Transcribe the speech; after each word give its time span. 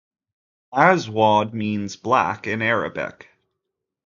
"Aswad" 0.73 1.53
means 1.53 1.95
"black" 1.95 2.47
in 2.47 2.63
Arabic. 2.63 3.27